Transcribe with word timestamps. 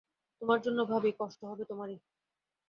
তোমার 0.41 0.59
জন্যে 0.61 0.83
ভাবি, 0.85 1.11
কষ্ট 1.19 1.41
হবে 1.43 1.63
তোমারই। 1.65 1.97